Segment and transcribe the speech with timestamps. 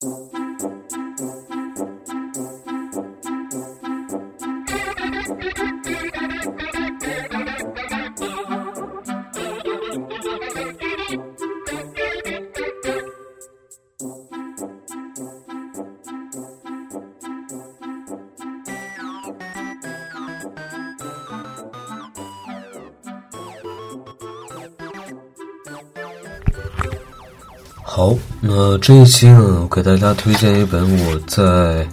[0.00, 0.37] 好，
[28.70, 31.88] 那这一期呢，我给大家推荐一本我在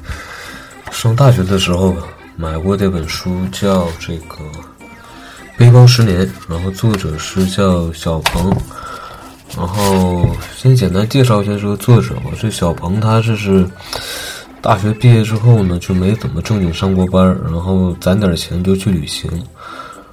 [0.91, 1.95] 上大学的时候
[2.35, 4.35] 买过这本书，叫这个
[5.57, 8.53] 《背包十年》，然后作者是叫小鹏。
[9.55, 10.27] 然后
[10.57, 12.23] 先简单介绍一下这个作者吧。
[12.37, 13.65] 这小鹏他这是
[14.61, 19.31] 大学毕业之后呢，就没怎么正经上过班，然后攒点钱就去旅行。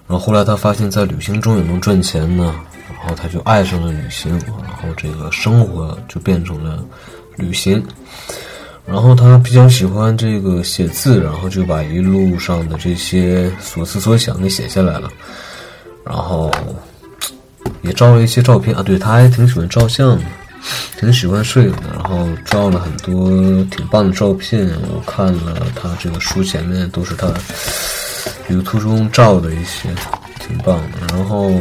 [0.06, 2.55] 然后后来他发现，在旅行中也能赚钱呢。
[2.98, 4.32] 然后他就爱上了旅行，
[4.62, 6.84] 然后这个生活就变成了
[7.37, 7.84] 旅行。
[8.84, 15.08] 然后他比较喜欢这个写字，然后就把一路上的这些所思所想给写下来了。
[16.05, 16.50] 然后
[17.83, 20.25] 也照了一些照片啊，对他还挺喜欢照相的，
[20.98, 21.84] 挺喜欢摄影的。
[21.94, 23.31] 然后照了很多
[23.66, 27.33] 挺棒的照片，我看了他这个书前面都是他
[28.48, 29.88] 旅途中照的一些，
[30.41, 30.98] 挺棒的。
[31.09, 31.53] 然后。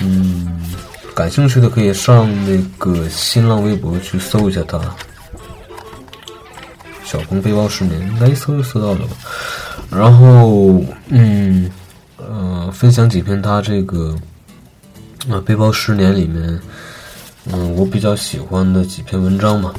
[0.00, 0.60] 嗯，
[1.14, 4.78] 感兴趣的可以上那个新浪微博去搜一下他，
[7.02, 9.16] 小鹏背包十年，应该一搜就搜到了吧。
[9.90, 11.70] 然后，嗯，
[12.18, 14.14] 呃，分享几篇他这个
[15.30, 16.60] 啊背包十年里面，
[17.46, 19.72] 嗯，我比较喜欢的几篇文章嘛。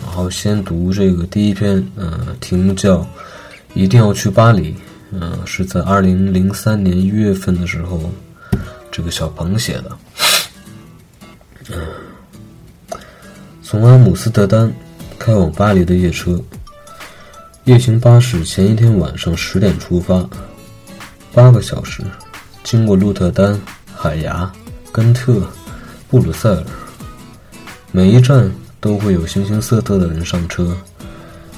[0.00, 3.06] 然后先读这个第一篇，嗯，题目叫
[3.74, 4.74] “一定要去巴黎”，
[5.12, 8.00] 嗯，是在二零零三年一月份的时候。
[8.98, 9.98] 这个小鹏写的，
[11.70, 11.78] 嗯，
[13.62, 14.74] 从阿姆斯特丹
[15.20, 16.42] 开往巴黎的夜车，
[17.62, 20.28] 夜行巴士前一天晚上十点出发，
[21.32, 22.02] 八个小时，
[22.64, 23.56] 经过鹿特丹、
[23.94, 24.52] 海牙、
[24.90, 25.48] 根特、
[26.08, 26.64] 布鲁塞尔，
[27.92, 30.76] 每一站都会有形形色色的人上车，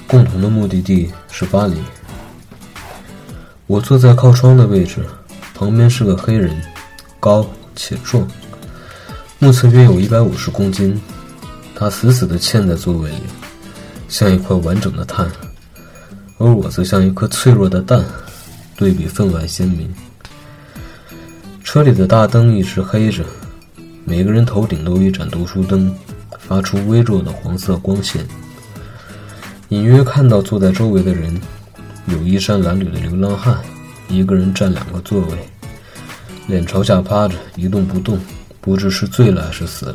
[0.06, 1.82] 共同的目的地是巴黎。
[3.66, 5.02] 我坐在靠窗的位置，
[5.54, 6.54] 旁边是个黑人。
[7.20, 8.26] 高且壮，
[9.38, 10.98] 目测约有一百五十公斤。
[11.74, 13.22] 他死死地嵌在座位里，
[14.08, 15.30] 像一块完整的碳，
[16.38, 18.04] 而我则像一颗脆弱的蛋，
[18.76, 19.88] 对比分外鲜明。
[21.62, 23.24] 车里的大灯一直黑着，
[24.04, 25.94] 每个人头顶都有一盏读书灯，
[26.38, 28.26] 发出微弱的黄色光线。
[29.68, 31.40] 隐约看到坐在周围的人，
[32.06, 33.56] 有衣衫褴褛的流浪汉，
[34.08, 35.28] 一个人占两个座位。
[36.50, 38.18] 脸朝下趴着，一动不动，
[38.60, 39.94] 不知是醉了还是死了。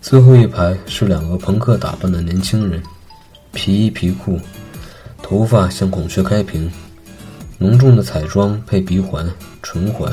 [0.00, 2.82] 最后一排是两个朋克打扮的年轻人，
[3.52, 4.40] 皮衣皮裤，
[5.22, 6.70] 头发像孔雀开屏，
[7.58, 9.30] 浓重的彩妆配鼻环、
[9.62, 10.10] 唇环，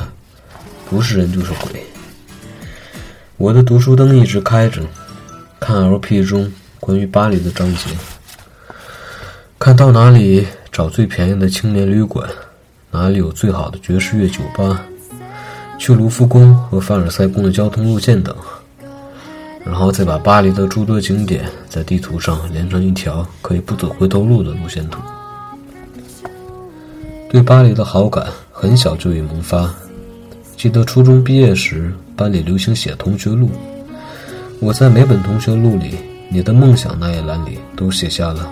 [0.90, 1.82] 不是人就是鬼。
[3.38, 4.82] 我的读书灯一直开着，
[5.58, 7.90] 看 LP 中关于巴黎的章节，
[9.58, 12.28] 看到哪里找最便宜的青年旅馆，
[12.90, 14.84] 哪里有最好的爵士乐酒吧。
[15.78, 18.34] 去卢浮宫和凡尔赛宫的交通路线等，
[19.64, 25.00] 然后再把巴黎的诸多景点在地图上连成一条可以不走回头路的路线图。
[27.30, 29.72] 对巴黎的好感很小就已萌发。
[30.56, 33.50] 记得初中毕业时，班里流行写同学录，
[34.60, 35.96] 我在每本同学录里，
[36.30, 38.50] 你的梦想那一栏里都写下了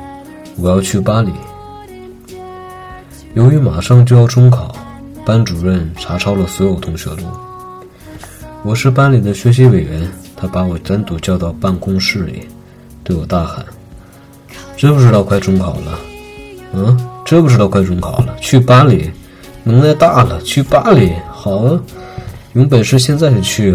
[0.57, 1.33] 我要去巴黎。
[3.33, 4.77] 由于马上就要中考。
[5.25, 7.23] 班主任查抄了所有同学录。
[8.63, 12.47] 我是班里的学习委员，他把我单独叫到办公室里，
[13.03, 13.65] 对我大喊
[14.77, 15.99] ：“知不知道快中考了？
[16.75, 18.37] 嗯，知不知道快中考了？
[18.39, 19.11] 去巴黎，
[19.63, 21.81] 能耐大了，去巴黎，好啊！
[22.53, 23.73] 有本事现在就去，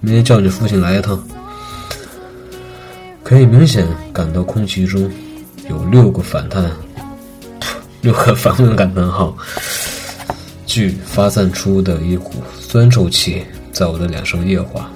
[0.00, 1.22] 明天叫你父亲来一趟。”
[3.22, 5.08] 可以明显感到空气中
[5.68, 6.68] 有六个反叹，
[8.00, 9.36] 六个反问感叹号。
[10.78, 13.42] 剧发散出的一股酸臭气
[13.72, 14.88] 在我的脸上液化。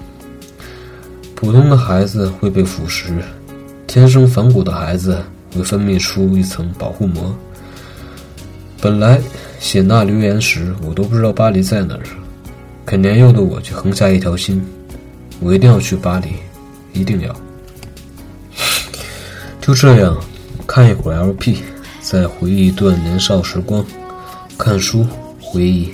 [1.35, 3.11] 普通的孩子会被腐蚀，
[3.89, 5.21] 天生反骨的孩子
[5.53, 7.37] 会分泌出一层保护膜。
[8.81, 9.21] 本来
[9.59, 12.03] 写那留言时，我都不知道巴黎在哪儿，
[12.85, 14.65] 可年幼的我却横下一条心：
[15.41, 16.29] 我一定要去巴黎，
[16.93, 17.37] 一定要。
[19.61, 20.17] 就这样，
[20.65, 21.57] 看一会儿 LP，
[22.01, 23.85] 再回忆一段年少时光，
[24.57, 25.05] 看书。
[25.53, 25.93] 回忆，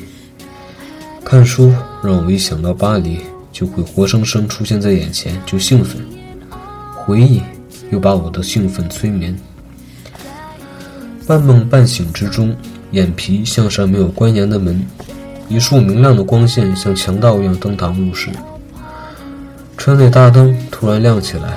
[1.24, 3.18] 看书让我一想到巴黎
[3.50, 6.00] 就会活生生出现在眼前就兴奋，
[6.94, 7.42] 回忆
[7.90, 9.36] 又把我的兴奋催眠。
[11.26, 12.56] 半梦半醒之中，
[12.92, 14.80] 眼皮向上没有关严的门，
[15.48, 18.30] 一束明亮的光线像强盗一样登堂入室。
[19.76, 21.54] 车内大灯突然亮起来，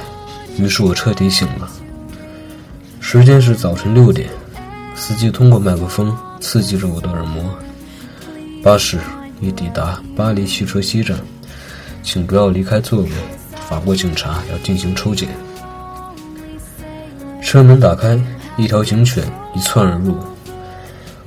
[0.58, 1.70] 于是我彻底醒了。
[3.00, 4.28] 时间是早晨六点，
[4.96, 7.44] 司机通过麦克风刺激着我的耳膜。
[8.64, 9.00] 巴士
[9.40, 11.18] 已抵达巴黎汽车西站，
[12.04, 13.10] 请不要离开座位。
[13.68, 15.30] 法国警察要进行抽检。
[17.42, 18.20] 车门打开，
[18.58, 19.24] 一条警犬
[19.56, 20.16] 一窜而入，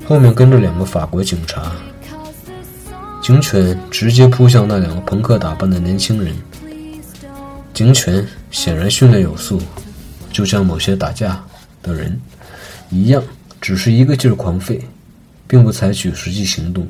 [0.06, 1.72] 后面跟着两个法国警察。
[3.20, 6.32] 警犬直接扑向那两个朋克打扮的年轻人。
[7.72, 9.60] 警犬显然训练有素，
[10.30, 11.42] 就像某些打架
[11.82, 12.16] 的人
[12.90, 13.20] 一样，
[13.60, 14.78] 只是一个劲儿狂吠，
[15.48, 16.86] 并不采取实际行动。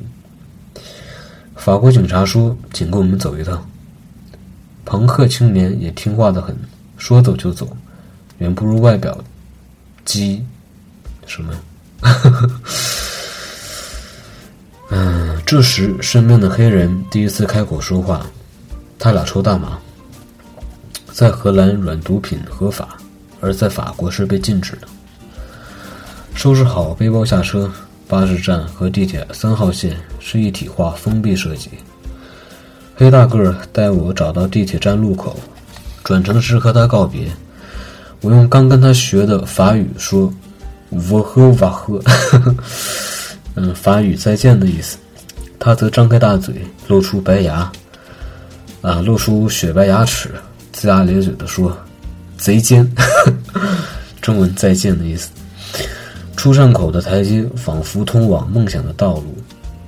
[1.65, 3.67] 法国警察说：“请跟我们走一趟。”
[4.85, 6.55] 朋克青年也听话的很，
[6.95, 7.67] 说走就走，
[8.37, 9.17] 远不如外表
[10.05, 10.45] 鸡
[11.25, 11.51] 什么。
[14.91, 18.23] 嗯，这时身边的黑人第一次开口说话，
[18.99, 19.79] 他俩抽大麻。
[21.13, 22.95] 在荷兰，软毒品合法，
[23.41, 24.87] 而在法国是被禁止的。
[26.35, 27.71] 收拾好背包下车，
[28.07, 31.69] 巴士站和地铁三号线是一体化封闭设计。
[32.95, 35.37] 黑大个带我找到地铁站路口，
[36.03, 37.27] 转乘时和他告别。
[38.21, 40.33] 我用刚跟他学的法语说
[40.89, 42.01] ：“我喝瓦喝。
[43.55, 44.97] ”嗯，法语再见的意思。
[45.59, 46.55] 他则张开大嘴，
[46.87, 47.71] 露出白牙，
[48.81, 50.29] 啊，露出雪白牙齿。
[50.73, 51.75] 龇牙咧嘴的说
[52.37, 52.89] ：“贼尖。
[54.21, 55.29] ”中文“再见”的意思。
[56.35, 59.35] 出站口的台阶仿佛通往梦想的道路。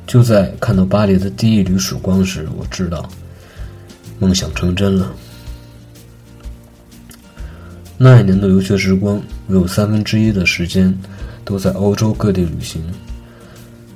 [0.05, 3.07] 就在看到巴黎的第一缕曙光时，我知道
[4.19, 5.11] 梦想成真了。
[7.97, 10.97] 那一年的留学时光，我有三分之一的时间
[11.43, 12.81] 都在欧洲各地旅行。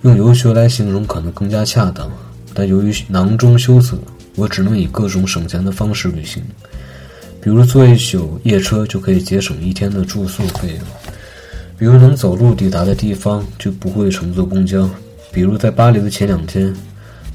[0.01, 2.12] 用游学来形容可能更加恰当，
[2.53, 3.98] 但由于囊中羞涩，
[4.36, 6.44] 我只能以各种省钱的方式旅行。
[7.39, 10.80] 比如坐一宿夜车就可以节省一天的住宿费用，
[11.81, 14.87] 比如能走路抵达的地方就不会乘坐公交，
[15.31, 16.71] 比如在巴黎的前两天，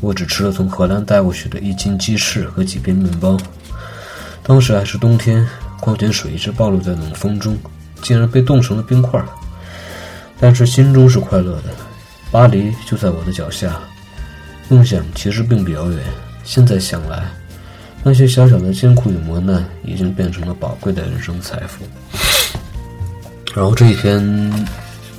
[0.01, 3.37] 我只吃了从荷兰带过去的一斤鸡翅和几片面包，
[4.45, 5.45] 当时还是冬天，
[5.81, 7.59] 矿泉水一直暴露在冷风中，
[8.03, 9.27] 竟然被冻成了冰块儿，
[10.39, 11.71] 但是心中是快乐的，
[12.31, 13.77] 巴黎就在我的脚下，
[14.69, 15.99] 梦想其实并不遥远，
[16.45, 17.25] 现在想来。
[18.05, 21.85] 那些小小的艰苦与磨难，已经变成了宝贵的人生财富。
[23.57, 24.69] 然后这一篇，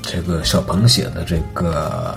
[0.04, 2.16] 这个小鹏写的这个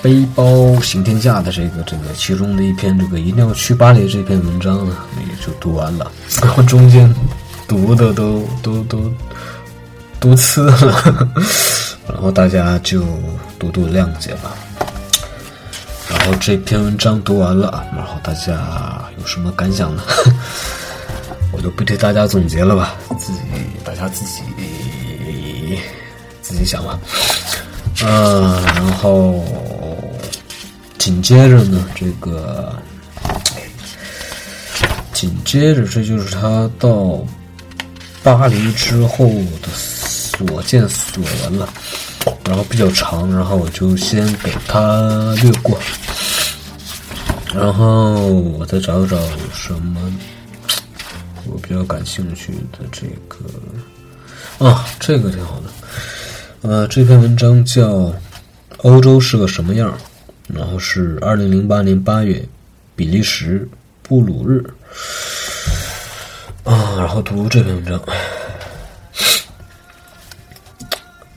[0.00, 4.96] 背包行天下的这个这个其中的一篇，这个一定要去巴黎这篇文章呢，
[5.28, 6.08] 也就读完了。
[6.40, 7.12] 然后中间
[7.66, 9.12] 读的都都都
[10.20, 11.28] 读次了，
[12.06, 13.02] 然后大家就
[13.58, 14.54] 多多谅解吧。
[16.08, 20.04] 然后这篇文章读完了，然后大家有什么感想呢？
[21.52, 23.40] 我就不替大家总结了吧，自己
[23.84, 24.42] 大家自己
[26.42, 26.98] 自己想吧。
[28.04, 29.44] 嗯，然后
[30.98, 32.72] 紧接着呢，这个
[35.12, 37.24] 紧接着这就是他到
[38.22, 39.26] 巴黎之后
[39.62, 41.68] 的所见所闻了。
[42.44, 45.78] 然后比较长，然后我就先给它略过。
[47.54, 49.18] 然后我再找找
[49.52, 50.00] 什么
[51.50, 53.38] 我比较感兴趣的这个
[54.64, 55.68] 啊，这个挺好的。
[56.62, 57.88] 呃，这篇文章叫
[58.78, 59.96] 《欧洲是个什么样》，
[60.54, 62.44] 然后是二零零八年八月，
[62.96, 63.68] 比利时
[64.02, 64.64] 布鲁日
[66.64, 68.00] 啊，然后读这篇文章。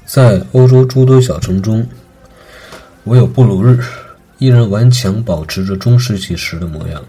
[0.05, 1.87] 在欧洲诸多小城中，
[3.05, 3.79] 唯有布鲁日
[4.39, 7.01] 依然顽强保持着中世纪时的模样。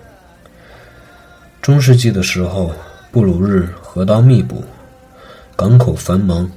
[1.61, 2.73] 中世纪的时候，
[3.13, 4.65] 布鲁日河道密布，
[5.55, 6.51] 港口繁忙，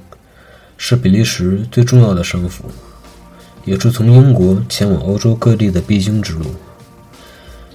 [0.78, 2.64] 是比利时最重要的商府，
[3.66, 6.46] 也是从英国前往欧洲各地的必经之路。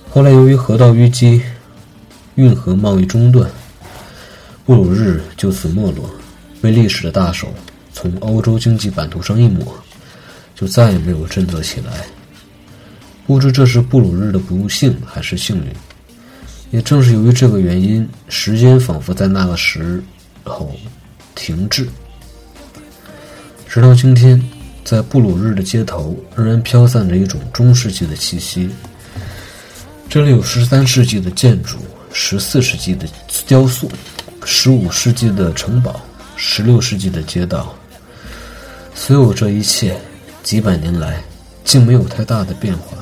[0.10, 1.44] 后来由于河道淤积，
[2.34, 3.48] 运河贸易中断，
[4.66, 6.10] 布鲁日就此没落，
[6.60, 7.54] 被历史的大手。
[7.94, 9.64] 从欧洲经济版图上一抹，
[10.56, 12.04] 就再也没有振作起来。
[13.28, 15.66] 不知这是布鲁日的不幸还是幸运。
[16.72, 20.02] 也正是由于这个原因，时间仿佛在那个时
[20.44, 20.74] 候
[21.36, 21.88] 停滞。
[23.68, 24.42] 直到今天，
[24.84, 28.70] 在布鲁日的街头仍然飘散着一种中世纪的气息。
[30.10, 31.78] 这里有十三世纪的建筑，
[32.14, 33.06] 十四世纪的
[33.46, 33.92] 雕塑，
[34.46, 36.02] 十五世纪的城堡，
[36.36, 37.74] 十六世纪的街道，
[38.96, 39.98] 所有这一切，
[40.42, 41.22] 几百年来，
[41.64, 42.98] 竟没有太大的变化。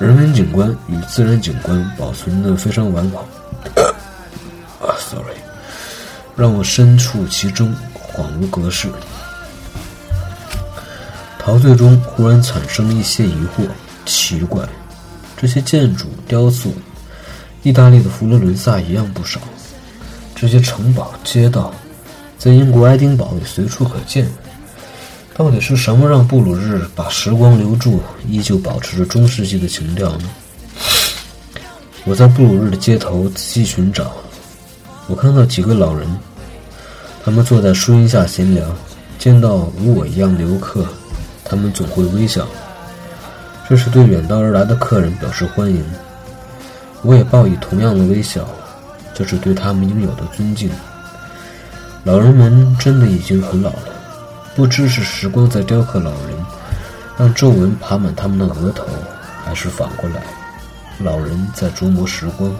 [0.00, 3.28] 人文景观与自然景观保存的非常完好。
[4.80, 5.36] 啊，sorry，
[6.34, 8.88] 让我身处其中，恍如隔世。
[11.38, 13.68] 陶醉中忽然产生一些疑惑，
[14.06, 14.66] 奇怪，
[15.36, 16.72] 这些建筑、雕塑，
[17.62, 19.38] 意大利的佛罗伦萨一样不少。
[20.34, 21.74] 这些城堡、街道，
[22.38, 24.26] 在英国爱丁堡也随处可见。
[25.40, 30.28] 到底是什么让布鲁日把时光留住，依旧保持着中世纪的情调呢？
[32.04, 34.12] 我在布鲁日的街头仔细寻找，
[35.06, 36.06] 我看到几个老人，
[37.24, 38.62] 他们坐在树荫下闲聊。
[39.18, 40.84] 见到如我一样的游客，
[41.42, 42.46] 他们总会微笑，
[43.66, 45.82] 这是对远道而来的客人表示欢迎。
[47.00, 48.46] 我也报以同样的微笑，
[49.14, 50.68] 这是对他们应有的尊敬。
[52.04, 53.99] 老人们真的已经很老了。
[54.56, 56.36] 不知是时光在雕刻老人，
[57.16, 58.84] 让皱纹爬满他们的额头，
[59.44, 60.22] 还是反过来，
[60.98, 62.52] 老人在琢磨时光。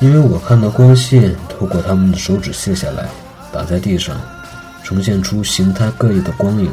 [0.00, 3.08] 因为我看到光线透过他们的手指卸下来，
[3.50, 4.14] 打在地上，
[4.84, 6.70] 呈现出形态各异的光影。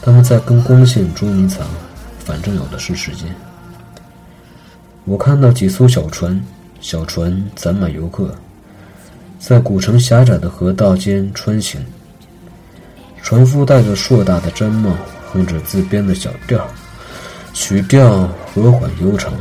[0.00, 1.66] 他们在跟光线捉迷藏，
[2.24, 3.28] 反正有的是时间。
[5.04, 6.42] 我看到几艘小船，
[6.80, 8.34] 小船载满游客，
[9.38, 11.84] 在古城狭窄的河道间穿行。
[13.24, 14.94] 船夫戴着硕大的毡帽，
[15.32, 16.68] 哼着自编的小调，
[17.54, 19.32] 曲调和缓悠长，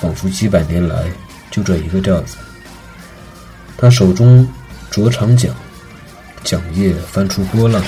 [0.00, 1.02] 仿佛几百年来
[1.50, 2.36] 就这一个调子。
[3.76, 4.48] 他手中
[4.88, 5.52] 着长桨，
[6.44, 7.82] 桨叶翻出波浪，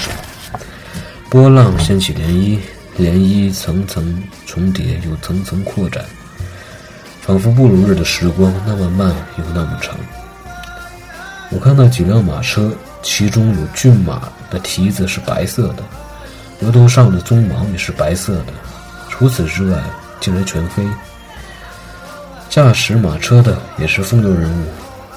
[1.31, 2.59] 波浪掀起涟漪，
[2.99, 6.05] 涟漪层层重叠又层层扩展，
[7.23, 9.97] 仿佛布鲁日的时光那么慢又那么长。
[11.51, 12.77] 我看到几辆马车。
[13.07, 14.21] 其中有骏马
[14.51, 15.85] 的蹄子是白色的，
[16.61, 18.47] 额头上的鬃毛也是白色的。
[19.09, 19.81] 除此之外，
[20.19, 20.85] 竟然全黑。
[22.51, 24.67] 驾驶马车的也是风流人物，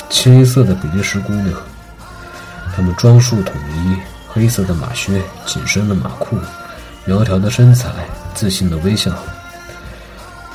[0.07, 1.51] 清一色的比利时姑娘。
[2.75, 6.37] 她们装束统一，黑色的马靴，紧身的马裤，
[7.05, 7.89] 苗条的身材，
[8.35, 9.11] 自信的微笑。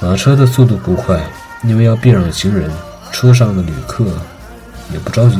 [0.00, 1.20] 马车的速度不快，
[1.64, 2.70] 因为要避让行人。
[3.10, 4.04] 车上的旅客
[4.92, 5.38] 也不着急。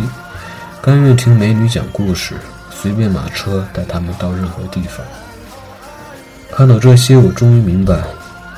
[0.85, 2.35] 甘愿听美女讲故事，
[2.71, 4.99] 随便马车带他们到任何地方。
[6.53, 8.05] 看到这些，我终于明白，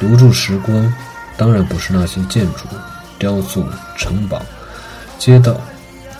[0.01, 0.93] 留住时光，
[1.37, 2.65] 当然不是那些建筑、
[3.17, 3.65] 雕塑、
[3.97, 4.43] 城堡、
[5.21, 5.57] 街道。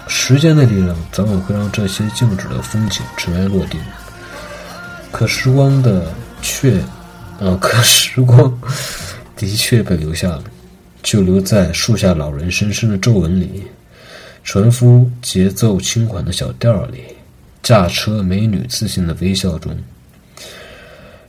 [0.07, 3.81] 时间的力量早晚会让这些静止的风景尘埃落定。
[5.11, 6.07] 可时光的
[6.41, 6.79] 确，
[7.41, 8.57] 啊，可时光
[9.35, 10.45] 的确被留下了，
[11.03, 13.67] 就留在树下老人深深的皱纹里。
[14.47, 17.01] 船夫节奏轻缓的小调里，
[17.65, 19.77] 驾车美女自信的微笑中，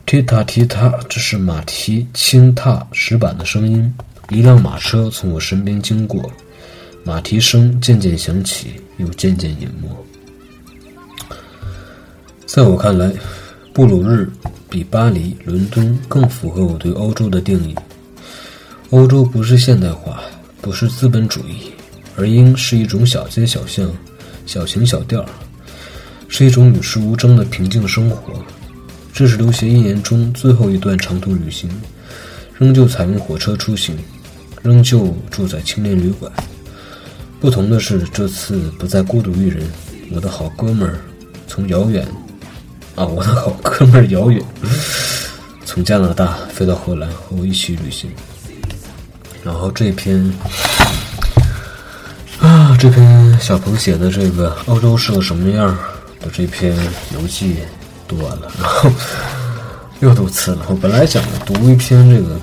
[0.06, 3.92] 踢踏踢踏，这是马蹄轻踏石板的声音。
[4.30, 6.32] 一辆马车从我身边经过，
[7.04, 9.90] 马蹄声渐渐响起，又渐渐隐没。
[12.46, 13.12] 在我看来，
[13.74, 14.30] 布鲁日
[14.70, 17.76] 比巴黎、伦敦更符合我对欧洲的定义。
[18.92, 20.22] 欧洲不是现代化，
[20.62, 21.72] 不是资本主义。
[22.18, 23.88] 而应是一种小街小巷、
[24.48, 25.24] 小情小调，
[26.28, 28.34] 是一种与世无争的平静生活。
[29.14, 31.70] 这是留学一年中最后一段长途旅行，
[32.58, 33.96] 仍旧采用火车出行，
[34.64, 36.32] 仍旧住在青年旅馆。
[37.40, 39.64] 不同的是，这次不再孤独一人，
[40.12, 41.00] 我的好哥们儿
[41.48, 42.04] 从遥远
[42.96, 44.44] 啊，我的好哥们儿遥远
[45.66, 48.10] 从加拿大飞到荷兰和我一起旅行。
[49.44, 50.34] 然后这篇。
[52.76, 54.12] 这篇小鹏写的？
[54.12, 55.68] 这个欧洲是个什么样
[56.20, 56.30] 的？
[56.34, 56.76] 这篇
[57.14, 57.58] 游记
[58.08, 58.90] 读完了，然后
[60.00, 60.66] 又读次了。
[60.68, 62.40] 我本来想读一篇这个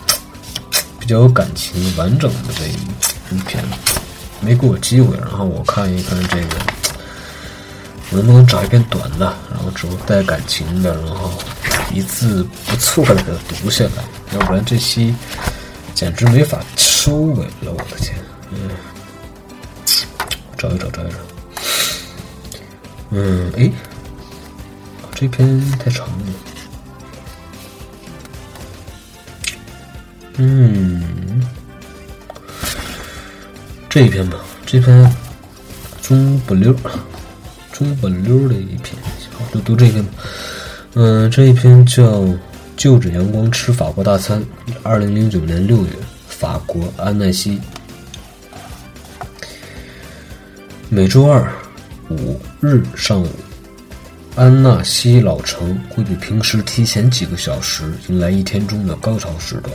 [0.99, 2.55] 比较有感情、完整的？
[2.57, 3.63] 这一篇，
[4.41, 5.17] 没给我机会。
[5.19, 6.57] 然后我看一看这个，
[8.11, 11.33] 能不能找一篇短的，然后之后带感情的，然后
[11.93, 13.15] 一字不错的？
[13.17, 15.15] 给它读下来，要不然这期
[15.95, 17.73] 简直没法收尾了。
[17.73, 17.97] 我的？
[17.99, 18.17] 天，
[20.65, 21.17] 找一找，找一找。
[23.11, 23.71] 嗯，哎，
[25.15, 26.15] 这篇太长了。
[30.37, 31.43] 嗯，
[33.89, 35.15] 这一篇吧，这篇
[36.01, 36.75] 中不溜，
[37.71, 38.97] 中不溜的一篇，
[39.39, 40.11] 好，就读这篇吧。
[40.95, 42.03] 嗯，这一篇叫
[42.77, 44.41] 《就着阳光吃法国大餐》，
[44.83, 45.91] 二零零九年六月，
[46.27, 47.61] 法国安奈西。
[50.95, 51.53] 每周二
[52.09, 53.27] 五日上午，
[54.37, 59.75] 安纳西老城会比平时提前几个小时迎来一天中的高潮时段。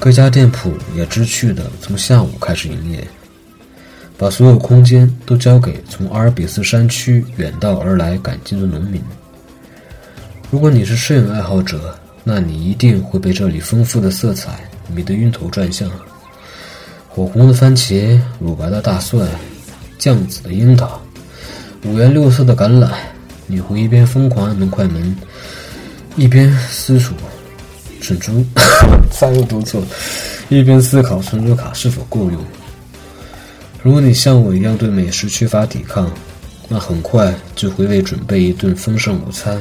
[0.00, 3.06] 各家店铺也知趣地从下午开始营业，
[4.16, 8.98] 把所有空间都交给从阿尔卑斯山区远道而来赶集的农民。
[10.50, 11.94] 如果你是摄影爱好者，
[12.24, 15.90] 那你一定会被这里丰富的色彩迷得晕头转向。
[17.10, 19.28] 火红的番茄，乳白的大蒜。
[19.98, 21.00] 酱紫的樱桃，
[21.84, 22.90] 五颜六色的橄榄，
[23.46, 25.16] 你会一边疯狂按动快门，
[26.16, 27.16] 一边思索
[28.00, 28.44] 存储，
[29.10, 29.82] 再又读错，
[30.48, 32.44] 一边思考存储卡是否够用。
[33.82, 36.10] 如果你像我一样对美食缺乏抵抗，
[36.68, 39.60] 那很快就会为准备一顿丰盛午餐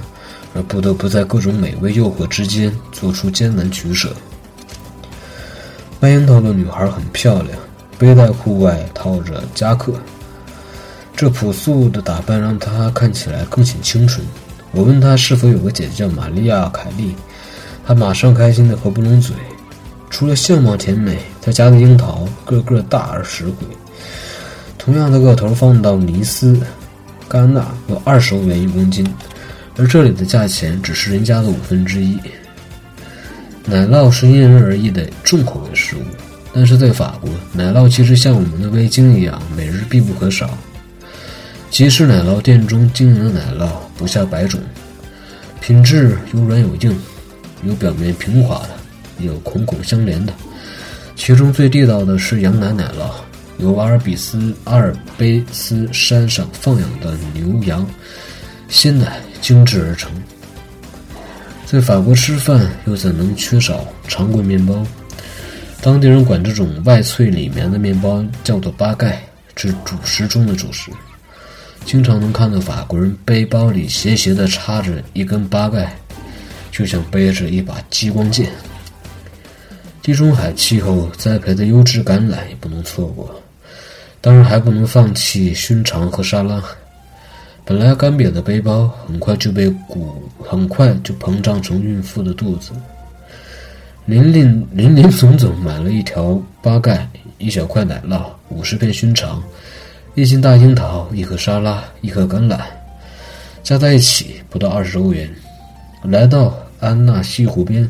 [0.53, 4.15] 而不得不在各种美味诱惑之间做出艰难取舍。
[5.99, 7.49] 卖樱桃的女孩很漂亮，
[7.97, 9.93] 背带裤外套着夹克。
[11.21, 14.25] 这朴素的打扮让她看起来更显清纯。
[14.71, 17.15] 我问她是否有个姐姐叫玛利亚·凯莉，
[17.85, 19.35] 她马上开心的合不拢嘴。
[20.09, 23.53] 除了相貌甜美，她家的樱桃个个大而实惠。
[24.79, 26.59] 同样的个头放到尼斯、
[27.29, 29.07] 戛纳要二十欧元一公斤，
[29.77, 32.17] 而这里的价钱只是人家的五分之一。
[33.63, 36.01] 奶酪是因人而异的重口味食物，
[36.51, 40.49] 但是在法国，奶酪其实像我们的味精一样，每日必不可少。
[41.71, 44.59] 集市奶酪店中经营的奶酪不下百种，
[45.61, 46.99] 品质有软有硬，
[47.63, 50.33] 有表面平滑的，有孔孔相连的。
[51.15, 53.09] 其中最地道的是羊奶奶酪，
[53.57, 57.87] 由阿尔卑斯阿尔卑斯山上放养的牛羊
[58.67, 60.11] 鲜奶精制而成。
[61.65, 64.85] 在法国吃饭又怎能缺少长棍面包？
[65.81, 69.23] 当地人管这种外脆里绵的面包叫做巴盖，
[69.55, 70.91] 是主食中的主食。
[71.85, 75.93] 经常能看到法国人背包里斜斜地插着一根八盖，
[76.71, 78.49] 就像背着一把激光剑。
[80.01, 83.39] 地中海气候栽培的优质橄榄也不能错过，
[84.19, 86.63] 当然还不能放弃熏肠和沙拉。
[87.63, 92.71] 本来干瘪的背包很快就被鼓，很快就膨胀成孕妇的肚子。
[94.05, 99.43] 林林林林总总买了一条八盖，一小块奶酪，五十片熏肠。
[100.13, 102.59] 一斤大樱桃，一颗沙拉，一颗橄榄，
[103.63, 105.29] 加在一起不到二十欧元。
[106.03, 107.89] 来到安纳西湖边，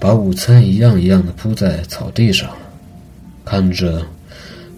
[0.00, 2.50] 把午餐一样一样的铺在草地上，
[3.44, 4.04] 看着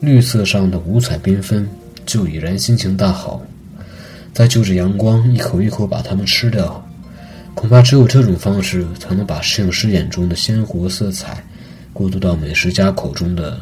[0.01, 1.67] 绿色上的五彩缤纷，
[2.05, 3.41] 就已然心情大好。
[4.35, 6.87] 再就着阳光，一口一口把它们吃掉，
[7.55, 11.43] 恐怕只有这种方式，才能把摄影师眼中的鲜活色彩，
[11.95, 13.59] 过渡到美食家口中的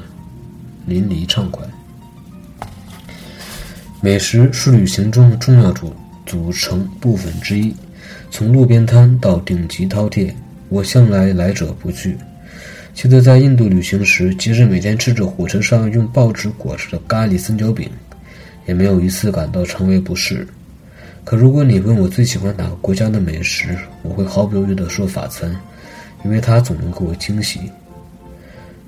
[0.86, 1.64] 淋漓畅快。
[4.06, 5.92] 美食是旅行中的重要组
[6.24, 7.74] 组成部分之一。
[8.30, 10.32] 从路边摊到顶级饕餮，
[10.68, 12.16] 我向来来者不拒。
[12.94, 17.90] 记得在印度旅行时，即使每天吃着火车上用报纸裹着的咖喱三角饼，
[18.66, 20.46] 也没有一次感到肠胃不适。
[21.24, 25.50] 可如果你问我最喜欢哪个国家的美食，我会毫不犹豫地说法餐，
[26.24, 27.58] 因为它总能给我惊喜。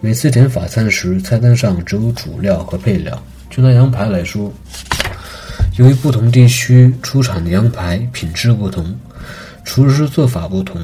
[0.01, 3.21] 每次点法餐时，菜单上只有主料和配料。
[3.51, 4.53] 就拿羊排来说。
[5.79, 8.99] 由于不同地区出产的羊排品质不同，
[9.65, 10.77] 厨师做法不同，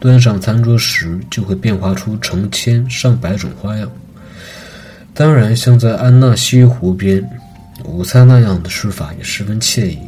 [0.00, 3.90] 端上餐桌时就会变化出成千上百种花样。
[5.12, 7.22] 当然，像在安纳西湖边
[7.84, 9.98] 午餐那样的吃法也十分惬意。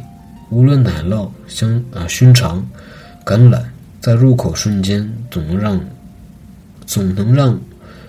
[0.48, 2.66] 无论奶酪、香啊熏肠、
[3.26, 3.60] 橄榄，
[4.00, 5.78] 在入口瞬间总能让
[6.86, 7.60] 总能让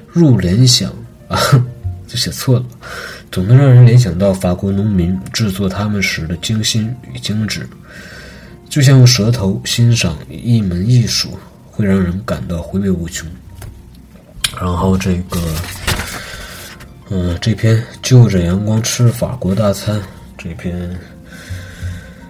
[0.08, 0.90] 入联想
[1.28, 1.38] 啊，
[2.08, 2.66] 就写错了。
[3.32, 7.66] 总能让人联想到法国农民制作它们时的精心与精致，
[8.68, 11.40] 就像用舌头欣赏一门艺术，
[11.72, 13.26] 会让人感到回味无穷。
[14.60, 15.40] 然后这个，
[17.10, 20.02] 嗯，这篇就着阳光吃法国大餐，
[20.38, 20.94] 这篇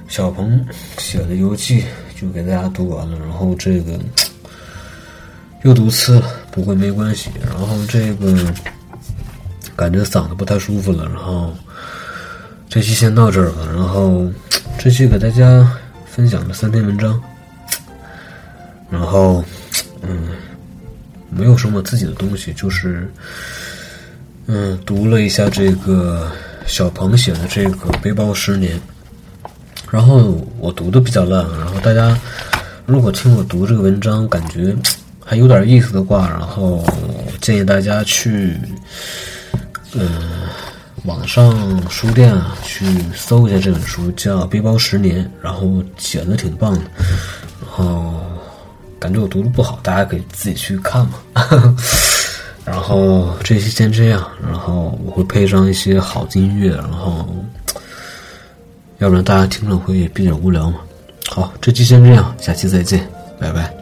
[0.08, 0.64] 小鹏
[1.00, 1.84] 写的游记
[2.16, 3.18] 就给大家读完了。
[3.18, 4.00] 然后这个
[5.66, 7.32] 又读次了，不过没关系。
[7.44, 8.54] 然后这个。
[9.82, 11.52] 感觉嗓子不太舒服了，然后
[12.70, 13.68] 这期先到这儿吧。
[13.74, 14.32] 然后
[14.78, 15.68] 这期给大家
[16.06, 17.20] 分享了三篇文章，
[18.92, 19.44] 然后
[20.04, 20.28] 嗯，
[21.32, 23.12] 没有什么自己的东西，就是
[24.46, 26.32] 嗯，读了一下这个
[26.68, 28.78] 小鹏写的这个《背包十年》，
[29.90, 32.16] 然后我读的比较烂，然后大家
[32.86, 34.76] 如果听我读这个文章感觉
[35.26, 36.86] 还有点意思的话，然后
[37.42, 38.56] 建议大家去。
[39.94, 40.10] 嗯，
[41.06, 46.82] 网上书店啊去搜一下这本书，叫《背包十年》，然后写的挺棒的，
[47.62, 48.14] 然后
[49.00, 51.14] 感觉我读的不好，大家可以自己去看嘛。
[52.64, 57.28] 然后这期先这样，然后我会配上一些好的音乐，然后
[59.00, 60.80] 要不然大家听了会比较无聊嘛。
[61.28, 63.81] 好，这期先这样，下期再见，拜拜。